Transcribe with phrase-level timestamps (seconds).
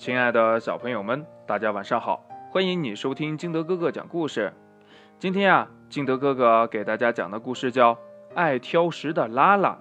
[0.00, 2.24] 亲爱的小朋友们，大家晚上好！
[2.50, 4.50] 欢迎你收听金德哥哥讲故事。
[5.18, 7.94] 今天啊，金德哥哥给大家讲的故事叫
[8.34, 9.76] 《爱挑食的拉拉》。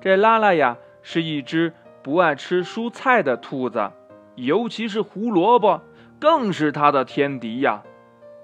[0.00, 1.72] 这拉拉呀，是一只
[2.04, 3.90] 不爱吃蔬菜的兔子，
[4.36, 5.80] 尤其是胡萝卜，
[6.20, 7.82] 更是它的天敌呀。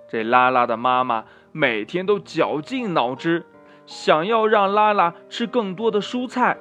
[0.08, 3.46] 这拉拉的妈妈每天都绞尽脑汁，
[3.86, 6.56] 想要让拉拉吃更多的蔬菜。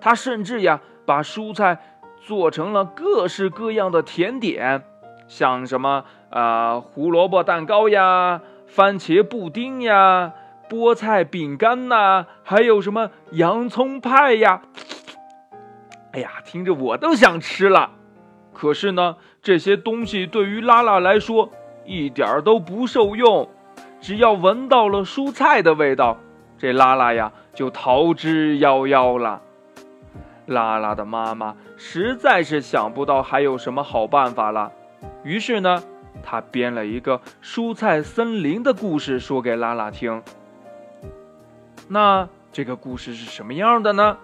[0.00, 1.78] 她甚至呀，把蔬菜。
[2.24, 4.84] 做成了各式各样的甜点，
[5.26, 10.32] 像什么啊胡萝卜蛋糕呀、番茄布丁呀、
[10.70, 14.62] 菠菜饼干呐，还有什么洋葱派呀。
[16.12, 17.90] 哎呀，听着我都想吃了。
[18.52, 21.50] 可是呢，这些东西对于拉拉来说
[21.84, 23.48] 一点儿都不受用。
[24.00, 26.18] 只要闻到了蔬菜的味道，
[26.58, 29.40] 这拉拉呀就逃之夭夭了。
[30.52, 34.70] 拉拉的妈妈实在是想不到还有什么好办法了，
[35.24, 35.82] 于是呢，
[36.22, 40.22] 她编了一个蔬菜森林的故事说给拉拉听。
[41.88, 44.16] 那这个故事是什么样的呢？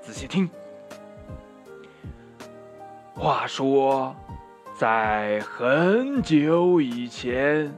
[0.00, 0.48] 仔细听。
[3.14, 4.14] 话说，
[4.74, 7.74] 在很久以前，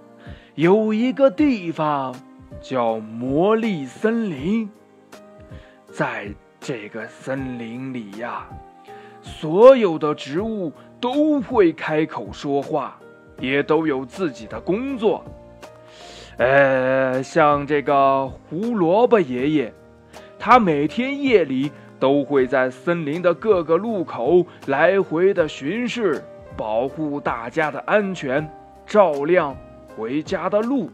[0.55, 2.15] 有一个地方
[2.61, 4.71] 叫魔力森林。
[5.99, 6.29] 在
[6.61, 8.47] 这个森林里呀，
[9.21, 12.97] 所有的植物都会开口说话，
[13.41, 15.25] 也都有自己的工作。
[16.37, 19.75] 呃，像这个胡萝卜爷爷，
[20.39, 26.23] 他每天夜里都会在森林的各个路口来回的巡视，
[26.57, 28.49] 保护大家的安全，
[28.87, 29.53] 照亮
[29.97, 30.93] 回家的路。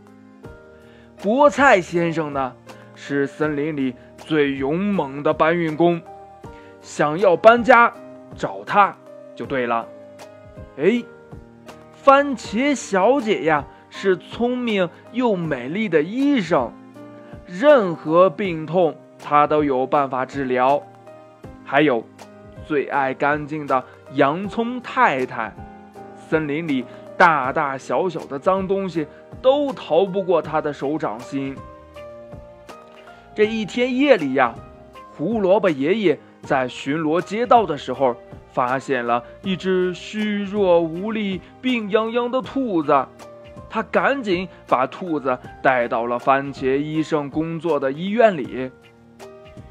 [1.22, 2.54] 菠菜先生呢，
[2.94, 3.94] 是森林里。
[4.26, 6.00] 最勇猛的搬运工，
[6.80, 7.92] 想要搬家，
[8.36, 8.96] 找他
[9.34, 9.86] 就对了。
[10.78, 11.02] 哎，
[11.92, 16.72] 番茄小姐呀，是聪明又美丽的医生，
[17.46, 20.82] 任何病痛她都有办法治疗。
[21.62, 22.02] 还有，
[22.66, 25.54] 最爱干净的洋葱太太，
[26.16, 26.84] 森林里
[27.18, 29.06] 大大小小的脏东西
[29.42, 31.54] 都逃不过她的手掌心。
[33.34, 34.54] 这一天夜里呀，
[35.16, 38.14] 胡萝卜爷爷在巡逻街道的时候，
[38.52, 43.06] 发现了一只虚弱无力、病殃殃的兔子。
[43.68, 48.70] 他赶紧把兔子带到了番茄医生工作的医院里。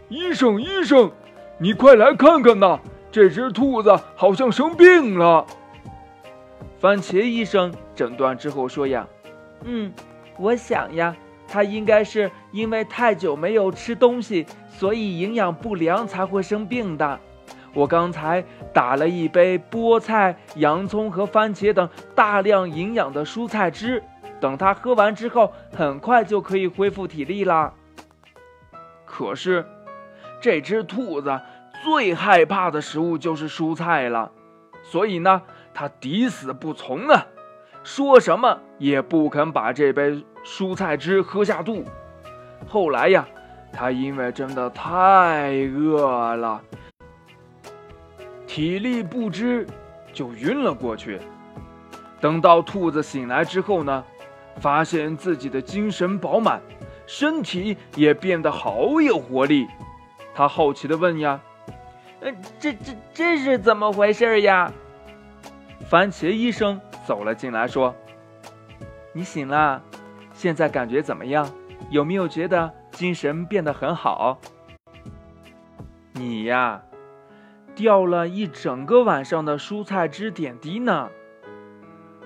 [0.10, 1.10] 医生，医生，
[1.58, 2.78] 你快来看看呐！
[3.12, 5.46] 这只兔子好像生病了。
[6.80, 9.08] 番茄医生诊断之后说：“呀，
[9.64, 9.94] 嗯，
[10.38, 11.16] 我想呀。”
[11.48, 17.20] 它应该是因为太久没有吃东西，所以营养不良才会生病的。
[17.74, 24.04] 我刚才打了一杯菠菜、洋葱和番茄等大量营养的蔬菜汁，
[24.40, 27.74] 等它喝完之后，很快就可以恢复体力了。
[29.06, 29.66] 可是，
[30.40, 31.42] 这只兔子
[31.84, 34.32] 最害怕的食物就是蔬菜了，
[34.84, 35.42] 所以呢，
[35.74, 37.26] 它抵死不从啊，
[37.84, 40.24] 说什么也不肯把这杯。
[40.46, 41.86] 蔬菜汁喝下肚，
[42.68, 43.26] 后来呀，
[43.72, 46.62] 他因为真的太饿了，
[48.46, 49.66] 体力不支，
[50.12, 51.22] 就晕了过去。
[52.20, 54.04] 等到兔子醒来之后呢，
[54.58, 56.62] 发现自己的精神饱满，
[57.08, 59.66] 身体也变得好有活力。
[60.36, 61.40] 他好奇的问呀
[62.20, 64.70] ：“呃，这这这是怎么回事呀？”
[65.90, 67.96] 番茄医生走了进来，说
[69.14, 69.82] ：“你醒了。”
[70.34, 71.48] 现在感觉怎么样？
[71.90, 74.40] 有没有觉得精神变得很好？
[76.14, 76.82] 你呀，
[77.76, 81.10] 掉了一整个晚上的蔬菜汁点滴呢。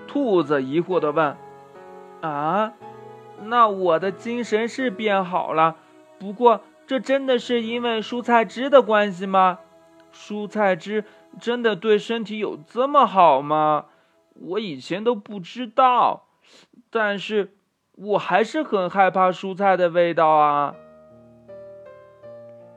[0.06, 1.36] 兔子疑惑的问
[2.22, 2.72] ：“啊，
[3.42, 5.76] 那我的精神是变好了，
[6.18, 9.58] 不过这真的是因为蔬菜汁的关系吗？
[10.14, 11.04] 蔬菜汁
[11.38, 13.84] 真的对身体有这么好吗？
[14.40, 16.28] 我以前都不知道，
[16.90, 17.54] 但是。”
[18.00, 20.76] 我还是很害怕蔬菜的味道啊。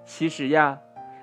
[0.04, 0.80] 其实呀，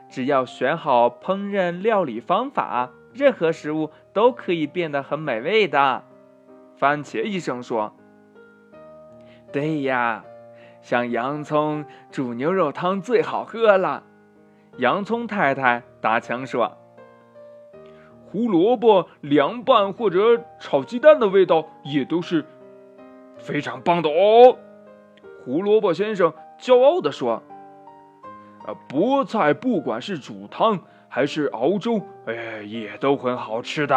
[0.08, 6.04] 只要选好烹饪料理方法，任何食物都可以变得很美味的。
[6.76, 7.92] 番茄医生说
[9.50, 10.24] ：“对呀，
[10.80, 14.04] 像洋葱煮牛肉汤最好喝了。”
[14.78, 16.78] 洋葱太太打枪说
[18.30, 22.44] ：“胡萝卜凉拌或者炒鸡蛋的味道也都是。”
[23.38, 24.58] 非常棒的哦，
[25.44, 27.42] 胡萝卜先生骄傲地说
[28.66, 33.94] ：“啊，菠菜不管是煮汤还是熬粥，哎，也都很好吃的。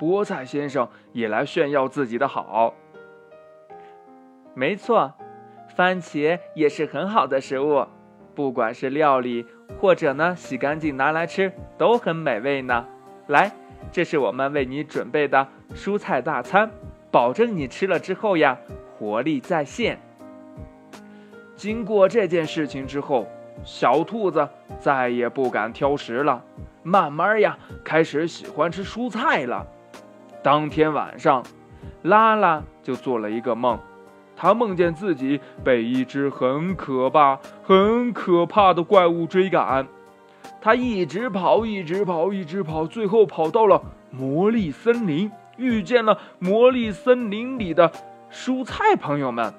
[0.00, 2.74] 菠菜先生也来炫耀自己的好。
[4.52, 5.12] 没错，
[5.76, 7.86] 番茄也是很好的食物，
[8.34, 9.46] 不管是料理
[9.80, 12.84] 或者呢洗干净拿来吃，都很美味呢。
[13.28, 13.50] 来，
[13.90, 16.70] 这是我们为你准备的蔬菜大餐，
[17.10, 18.58] 保证你吃了之后呀，
[18.98, 19.98] 活力再现。
[21.56, 23.26] 经过这件事情之后，
[23.64, 24.48] 小兔子
[24.78, 26.42] 再也不敢挑食了，
[26.82, 29.66] 慢慢呀，开始喜欢吃蔬菜了。
[30.42, 31.42] 当天晚上，
[32.02, 33.78] 拉拉就做了一个梦，
[34.36, 39.86] 他梦见自己被一只很可怕、很可怕的怪物追赶，
[40.60, 43.80] 他一直跑，一直跑，一直跑，最后跑到了
[44.10, 47.90] 魔力森林，遇见了魔力森林里的
[48.30, 49.52] 蔬菜朋友们。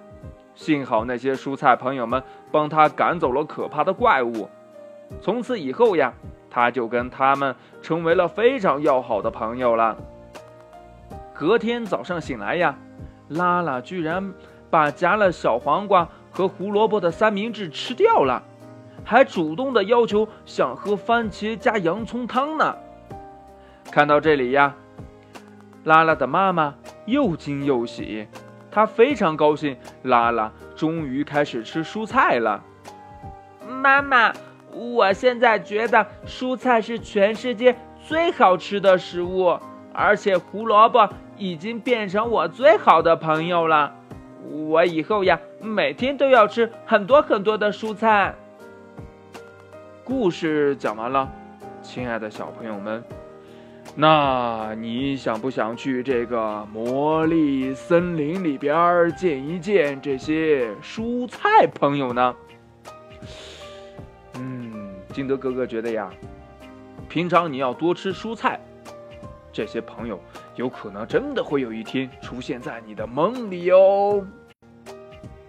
[0.55, 4.47] 幸好那些蔬菜朋友们帮他赶走了可怕的怪物，
[5.19, 6.13] 从此以后呀，
[6.49, 9.97] 他就跟他们成为了非常要好的朋友了。
[11.33, 12.73] 隔天早上醒来呀，
[13.27, 14.33] 拉拉居然
[14.69, 18.41] 把夹了小黄瓜和胡萝卜的三明治吃掉了，
[19.05, 22.75] 还主动的要求想喝番茄加洋葱汤呢。
[23.91, 24.75] 看到这里呀，
[25.83, 26.73] 拉拉的妈妈
[27.05, 28.27] 又惊又喜。
[28.71, 32.61] 她非常高兴，拉拉终于开始吃蔬菜了。
[33.65, 34.33] 妈妈，
[34.73, 39.57] 我现在觉得蔬菜是全世界最好吃的食物，
[39.93, 41.07] 而且胡萝卜
[41.37, 43.93] 已经变成我最好的朋友了。
[44.43, 48.35] 我以后呀，每天都要吃很多很多的蔬菜。
[50.05, 51.27] 故事讲完了，
[51.81, 53.03] 亲爱的小朋友们。
[53.95, 62.35] 那你想不想去这个魔力森林里边见一见这些蔬菜朋友呢？
[64.35, 66.11] 嗯，金德哥哥觉得呀，
[67.09, 68.59] 平常你要多吃蔬菜，
[69.51, 70.19] 这些朋友
[70.55, 74.23] 有可能真的会有一天出现在你的梦里哦。